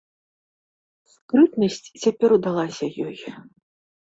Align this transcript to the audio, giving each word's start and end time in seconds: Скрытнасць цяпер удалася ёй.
Скрытнасць 1.15 1.91
цяпер 2.05 2.29
удалася 2.39 2.85
ёй. 3.07 3.17